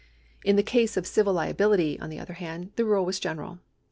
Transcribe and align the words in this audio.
In 0.43 0.55
the 0.55 0.63
case 0.63 0.97
of 0.97 1.05
civil 1.05 1.31
liability, 1.33 1.99
on 1.99 2.09
the 2.09 2.19
other 2.19 2.33
hand, 2.33 2.71
the 2.75 2.85
rule 2.85 3.05
was 3.05 3.19
general. 3.19 3.59